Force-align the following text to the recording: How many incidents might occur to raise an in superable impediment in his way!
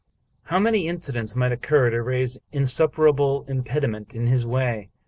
How 0.45 0.57
many 0.57 0.87
incidents 0.87 1.35
might 1.35 1.51
occur 1.51 1.91
to 1.91 2.01
raise 2.01 2.35
an 2.37 2.41
in 2.51 2.63
superable 2.63 3.47
impediment 3.47 4.15
in 4.15 4.25
his 4.25 4.47
way! 4.47 4.89